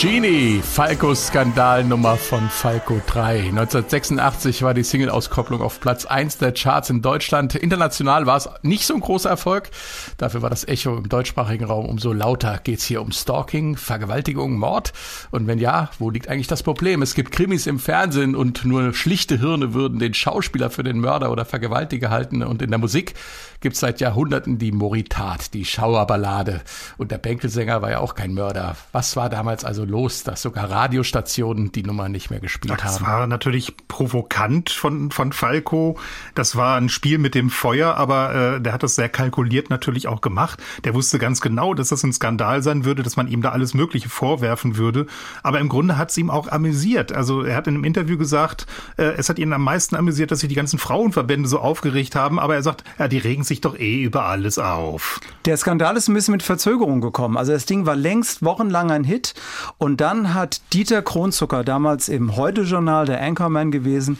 [0.00, 3.50] Genie, Falcos Skandalnummer von Falco 3.
[3.50, 7.54] 1986 war die Single-Auskopplung auf Platz 1 der Charts in Deutschland.
[7.54, 9.68] International war es nicht so ein großer Erfolg.
[10.16, 12.60] Dafür war das Echo im deutschsprachigen Raum umso lauter.
[12.64, 14.94] Geht's hier um Stalking, Vergewaltigung, Mord?
[15.32, 17.02] Und wenn ja, wo liegt eigentlich das Problem?
[17.02, 21.30] Es gibt Krimis im Fernsehen und nur schlichte Hirne würden den Schauspieler für den Mörder
[21.30, 22.42] oder Vergewaltiger halten.
[22.42, 23.12] Und in der Musik
[23.60, 26.60] gibt's seit Jahrhunderten die Moritat, die Schauerballade.
[26.98, 28.76] Und der Bänkelsänger war ja auch kein Mörder.
[28.92, 33.06] Was war damals also los, dass sogar Radiostationen die Nummer nicht mehr gespielt Das haben?
[33.06, 35.98] war natürlich provokant von, von Falco.
[36.34, 40.08] Das war ein Spiel mit dem Feuer, aber äh, der hat das sehr kalkuliert natürlich
[40.08, 40.62] auch gemacht.
[40.84, 43.74] Der wusste ganz genau, dass das ein Skandal sein würde, dass man ihm da alles
[43.74, 45.06] Mögliche vorwerfen würde.
[45.42, 47.12] Aber im Grunde hat es ihm auch amüsiert.
[47.12, 50.40] Also er hat in einem Interview gesagt, äh, es hat ihn am meisten amüsiert, dass
[50.40, 52.38] sich die ganzen Frauenverbände so aufgeregt haben.
[52.38, 55.20] Aber er sagt, ja, die regen sich doch eh über alles auf.
[55.44, 57.36] Der Skandal ist ein bisschen mit Verzögerung gekommen.
[57.36, 59.34] Also das Ding war längst wochenlang ein Hit.
[59.76, 64.18] Und dann hat Dieter Kronzucker, damals im Heute-Journal der Anchorman gewesen,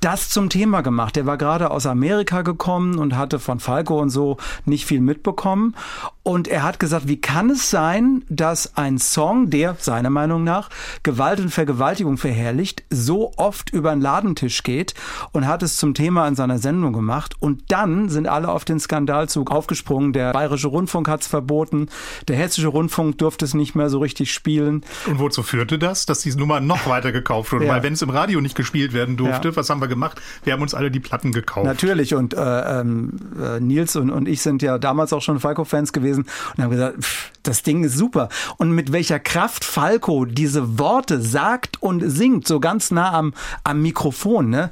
[0.00, 1.16] das zum Thema gemacht.
[1.16, 5.76] Der war gerade aus Amerika gekommen und hatte von Falco und so nicht viel mitbekommen.
[6.24, 10.70] Und er hat gesagt, wie kann es sein, dass ein Song, der seiner Meinung nach
[11.02, 14.94] Gewalt und Vergewaltigung verherrlicht, so oft über den Ladentisch geht
[15.32, 17.34] und hat es zum Thema in seiner Sendung gemacht.
[17.40, 20.12] Und dann sind alle auf den Skandalzug aufgesprungen.
[20.12, 21.88] Der Bayerische Rundfunk hat es verboten,
[22.28, 24.84] der Hessische Rundfunk durfte es nicht mehr so richtig spielen.
[25.08, 26.06] Und wozu führte das?
[26.06, 27.62] Dass diese Nummer noch weiter gekauft wurde.
[27.72, 27.74] Ja.
[27.74, 29.56] Weil wenn es im Radio nicht gespielt werden durfte, Ja.
[29.56, 30.20] was haben wir gemacht?
[30.42, 31.64] Wir haben uns alle die Platten gekauft.
[31.64, 32.14] Natürlich.
[32.14, 36.11] Und äh, ähm, äh, Nils und, und ich sind ja damals auch schon Falco-Fans gewesen
[36.18, 38.28] und haben gesagt, pff, das Ding ist super.
[38.58, 43.82] Und mit welcher Kraft Falco diese Worte sagt und singt, so ganz nah am, am
[43.82, 44.70] Mikrofon, ne?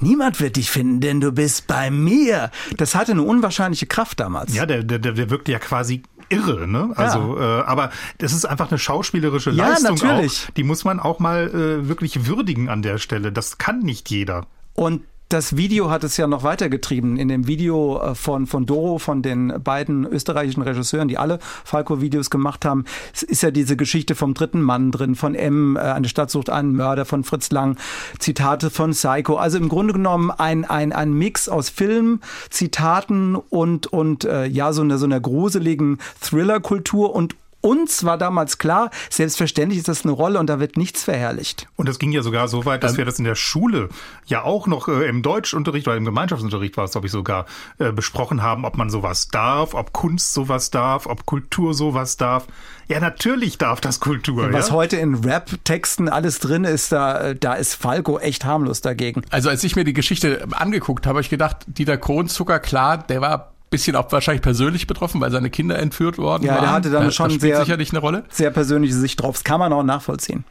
[0.00, 2.50] Niemand wird dich finden, denn du bist bei mir.
[2.76, 4.54] Das hatte eine unwahrscheinliche Kraft damals.
[4.54, 6.92] Ja, der, der, der wirkte ja quasi irre, ne?
[6.94, 10.46] Also, äh, aber das ist einfach eine schauspielerische Ja, Leistung natürlich.
[10.46, 10.54] auch.
[10.54, 13.32] Die muss man auch mal äh, wirklich würdigen an der Stelle.
[13.32, 14.46] Das kann nicht jeder.
[14.74, 17.18] Und das Video hat es ja noch weitergetrieben.
[17.18, 22.30] In dem Video äh, von, von Doro, von den beiden österreichischen Regisseuren, die alle Falco-Videos
[22.30, 22.84] gemacht haben,
[23.26, 26.74] ist ja diese Geschichte vom dritten Mann drin, von M, äh, eine Stadt sucht einen
[26.74, 27.76] Mörder, von Fritz Lang,
[28.18, 29.36] Zitate von Psycho.
[29.36, 34.72] Also im Grunde genommen ein, ein, ein Mix aus Film, Zitaten und, und äh, ja,
[34.72, 40.12] so einer so einer gruseligen Thriller-Kultur und uns war damals klar, selbstverständlich ist das eine
[40.12, 41.66] Rolle und da wird nichts verherrlicht.
[41.76, 43.88] Und das ging ja sogar so weit, dass wir das in der Schule
[44.26, 47.46] ja auch noch äh, im Deutschunterricht oder im Gemeinschaftsunterricht war es, glaube ich, sogar
[47.78, 52.46] äh, besprochen haben, ob man sowas darf, ob Kunst sowas darf, ob Kultur sowas darf.
[52.88, 54.50] Ja, natürlich darf das Kultur.
[54.52, 54.74] Was ja?
[54.74, 59.22] heute in Rap-Texten alles drin ist, da, da ist Falco echt harmlos dagegen.
[59.30, 63.20] Also als ich mir die Geschichte angeguckt habe, habe ich gedacht, Dieter Kronzucker, klar, der
[63.20, 66.62] war bisschen auch wahrscheinlich persönlich betroffen, weil seine Kinder entführt worden Ja, waren.
[66.62, 68.24] der hatte dann das, schon sehr- sicherlich eine Rolle.
[68.30, 69.36] Sehr persönliche Sicht drauf.
[69.36, 70.44] Das kann man auch nachvollziehen.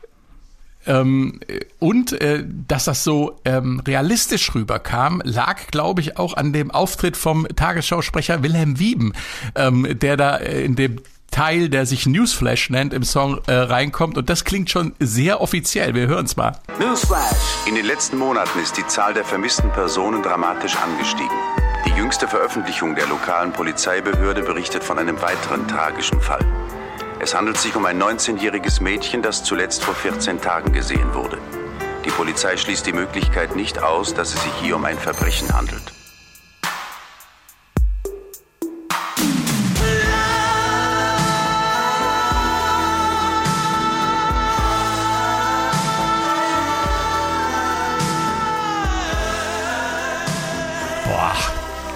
[0.85, 1.39] Ähm,
[1.79, 7.17] und äh, dass das so ähm, realistisch rüberkam, lag, glaube ich, auch an dem Auftritt
[7.17, 9.11] vom Tagesschausprecher Wilhelm Wieben,
[9.55, 11.01] ähm, der da äh, in dem
[11.31, 14.17] Teil, der sich Newsflash nennt, im Song äh, reinkommt.
[14.17, 15.93] Und das klingt schon sehr offiziell.
[15.93, 16.59] Wir hören's mal.
[17.67, 21.35] In den letzten Monaten ist die Zahl der vermissten Personen dramatisch angestiegen.
[21.85, 26.45] Die jüngste Veröffentlichung der lokalen Polizeibehörde berichtet von einem weiteren tragischen Fall.
[27.19, 31.39] Es handelt sich um ein 19-jähriges Mädchen, das zuletzt vor 14 Tagen gesehen wurde.
[32.05, 35.96] Die Polizei schließt die Möglichkeit nicht aus, dass es sich hier um ein Verbrechen handelt.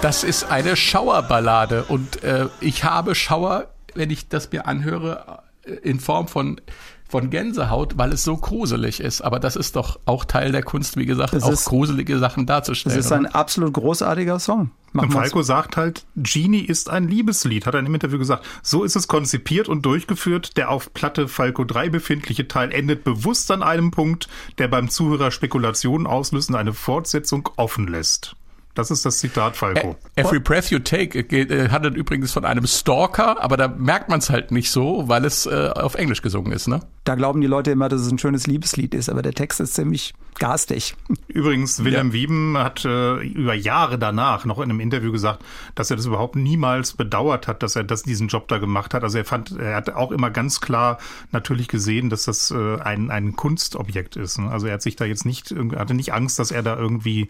[0.02, 5.72] Das ist eine Schauerballade und äh, ich habe Schauer, wenn ich das mir anhöre, äh,
[5.74, 6.60] in Form von
[7.08, 9.20] von Gänsehaut, weil es so gruselig ist.
[9.20, 12.46] Aber das ist doch auch Teil der Kunst, wie gesagt, Das auch ist- gruselige Sachen
[12.46, 12.96] darzustellen.
[12.96, 14.70] Das ist ein absolut großartiger Song.
[14.92, 15.12] Machen Und.
[15.12, 18.46] Falco sagt halt, Genie ist ein Liebeslied, hat er im Interview gesagt.
[18.62, 20.56] So ist es konzipiert und durchgeführt.
[20.56, 25.30] Der auf Platte Falco 3 befindliche Teil endet bewusst an einem Punkt, der beim Zuhörer
[25.32, 28.36] Spekulationen auslöst und eine Fortsetzung offen lässt.
[28.74, 29.96] Das ist das Zitat Falco.
[30.16, 34.08] Every Breath You Take äh, geht, äh, handelt übrigens von einem Stalker, aber da merkt
[34.08, 36.80] man es halt nicht so, weil es äh, auf Englisch gesungen ist, ne?
[37.04, 39.74] Da glauben die Leute immer, dass es ein schönes Liebeslied ist, aber der Text ist
[39.74, 40.94] ziemlich garstig.
[41.28, 45.96] Übrigens, Wilhelm Wieben hat äh, über Jahre danach noch in einem Interview gesagt, dass er
[45.96, 49.02] das überhaupt niemals bedauert hat, dass er das, diesen Job da gemacht hat.
[49.02, 50.98] Also er fand, er hat auch immer ganz klar
[51.32, 54.38] natürlich gesehen, dass das äh, ein, ein Kunstobjekt ist.
[54.38, 54.50] ne?
[54.50, 57.28] Also er hat sich da jetzt nicht, hatte nicht Angst, dass er da irgendwie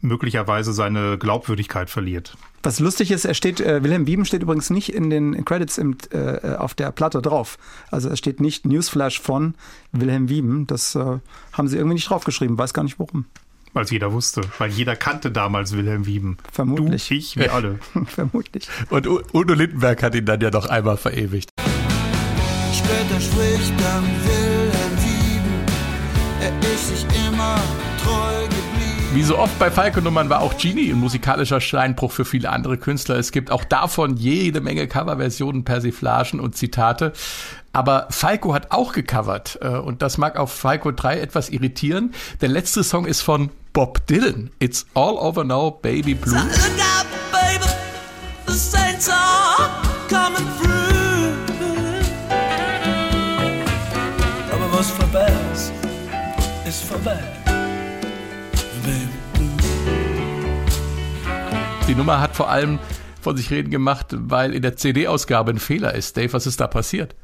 [0.00, 2.36] möglicherweise seine Glaubwürdigkeit verliert.
[2.62, 5.96] Was lustig ist, er steht, äh, Wilhelm Wieben steht übrigens nicht in den Credits im,
[6.12, 7.56] äh, auf der Platte drauf.
[7.90, 9.54] Also es steht nicht Newsflash von
[9.92, 10.66] Wilhelm Wieben.
[10.66, 11.18] Das äh,
[11.52, 13.24] haben sie irgendwie nicht draufgeschrieben, weiß gar nicht warum.
[13.72, 14.42] Weil es jeder wusste.
[14.58, 16.36] Weil jeder kannte damals Wilhelm Wieben.
[16.52, 17.08] Vermutlich.
[17.08, 17.78] Du, ich, wir alle.
[18.06, 18.68] Vermutlich.
[18.90, 21.50] Und U- Udo Lindenberg hat ihn dann ja noch einmal verewigt.
[22.72, 25.64] Später spricht dann Wilhelm Wieben,
[26.40, 27.56] er ist sich immer
[28.02, 28.53] treu geblieben.
[29.14, 33.14] Wie so oft bei Falco-Nummern war auch Genie ein musikalischer Steinbruch für viele andere Künstler.
[33.14, 37.12] Es gibt auch davon jede Menge Coverversionen, Persiflagen und Zitate.
[37.72, 42.12] Aber Falco hat auch gecovert äh, und das mag auf Falco 3 etwas irritieren.
[42.40, 44.50] Der letzte Song ist von Bob Dylan.
[44.58, 46.34] It's all over now, baby blue.
[61.86, 62.78] Die Nummer hat vor allem
[63.20, 66.16] von sich reden gemacht, weil in der CD-Ausgabe ein Fehler ist.
[66.16, 67.14] Dave, was ist da passiert?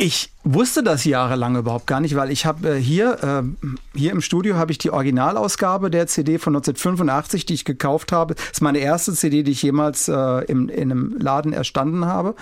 [0.00, 4.20] Ich wusste das jahrelang überhaupt gar nicht, weil ich habe äh, hier, äh, hier im
[4.20, 8.36] Studio habe ich die Originalausgabe der CD von 1985, die ich gekauft habe.
[8.36, 12.36] Das ist meine erste CD, die ich jemals äh, im, in einem Laden erstanden habe.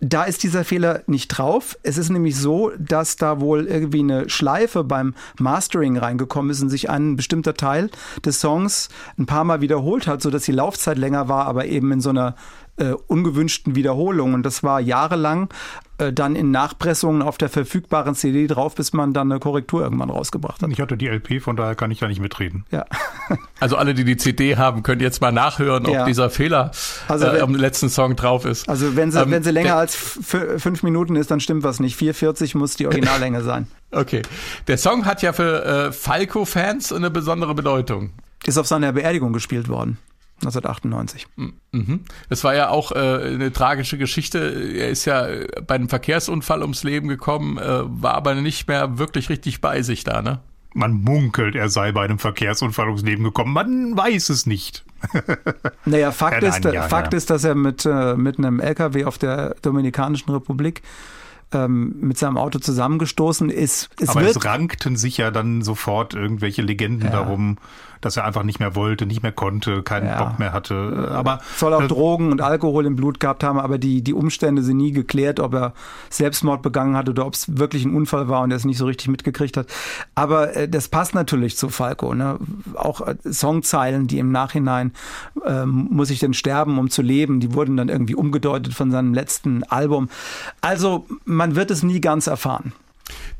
[0.00, 1.78] Da ist dieser Fehler nicht drauf.
[1.84, 6.68] Es ist nämlich so, dass da wohl irgendwie eine Schleife beim Mastering reingekommen ist und
[6.68, 7.90] sich ein bestimmter Teil
[8.24, 12.00] des Songs ein paar Mal wiederholt hat, sodass die Laufzeit länger war, aber eben in
[12.00, 12.34] so einer
[12.78, 14.34] äh, ungewünschten Wiederholung.
[14.34, 15.48] Und das war jahrelang
[15.98, 20.10] äh, dann in Nachpressungen auf der verfügbaren CD drauf, bis man dann eine Korrektur irgendwann
[20.10, 20.70] rausgebracht hat.
[20.70, 22.64] Ich hatte die LP, von daher kann ich da nicht mitreden.
[22.70, 22.84] Ja.
[23.60, 26.04] Also alle, die die CD haben, könnt jetzt mal nachhören, ob Ja.
[26.06, 26.70] dieser Fehler
[27.08, 28.68] Also äh, wenn- am letzten Song drauf ist.
[28.68, 31.78] Also wenn sie, Ähm, wenn sie länger der- als fünf Minuten ist, dann stimmt was
[31.80, 31.98] nicht.
[32.00, 33.66] 4,40 muss die Originallänge sein.
[33.90, 34.20] Okay.
[34.66, 38.10] Der Song hat ja für äh, Falco-Fans eine besondere Bedeutung.
[38.46, 39.96] Ist auf seiner Beerdigung gespielt worden.
[40.40, 41.26] 1998.
[41.72, 42.00] Mhm.
[42.28, 44.38] Das war ja auch äh, eine tragische Geschichte.
[44.76, 48.98] Er ist ja äh, bei einem Verkehrsunfall ums Leben gekommen, äh, war aber nicht mehr
[48.98, 50.40] wirklich richtig bei sich da, ne?
[50.74, 53.52] Man munkelt, er sei bei einem Verkehrsunfall ums Leben gekommen.
[53.52, 54.84] Man weiß es nicht.
[55.84, 57.16] Naja, Fakt, Ja, ist, nein, ja, Fakt ja.
[57.16, 60.82] ist, dass er mit, äh, mit einem LKW auf der Dominikanischen Republik
[61.52, 63.88] ähm, mit seinem Auto zusammengestoßen ist.
[64.00, 67.12] Es Aber wird, es rankten sich ja dann sofort irgendwelche Legenden Ja.
[67.12, 67.56] darum,
[68.00, 70.22] dass er einfach nicht mehr wollte, nicht mehr konnte, keinen Ja.
[70.22, 71.08] Bock mehr hatte.
[71.12, 74.62] Aber soll auch äh, Drogen und Alkohol im Blut gehabt haben, aber die, die Umstände
[74.62, 75.72] sind nie geklärt, ob er
[76.10, 78.86] Selbstmord begangen hat oder ob es wirklich ein Unfall war und er es nicht so
[78.86, 79.66] richtig mitgekriegt hat.
[80.14, 82.14] Aber äh, das passt natürlich zu Falco.
[82.14, 82.38] Ne?
[82.74, 84.92] Auch äh, Songzeilen, die im Nachhinein
[85.44, 89.14] ähm, muss ich denn sterben, um zu leben, die wurden dann irgendwie umgedeutet von seinem
[89.14, 90.08] letzten Album.
[90.60, 92.72] Also man wird es nie ganz erfahren.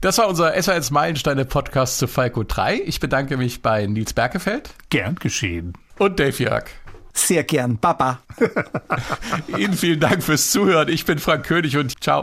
[0.01, 2.83] Das war unser SOS Meilensteine Podcast zu Falco 3.
[2.87, 5.73] Ich bedanke mich bei Nils Berkefeld gern geschehen.
[5.99, 6.65] und Dave Jörg.
[7.13, 7.79] Sehr gern.
[7.79, 8.21] Baba.
[9.59, 10.89] Ihnen vielen Dank fürs Zuhören.
[10.89, 12.17] Ich bin Frank König und ciao.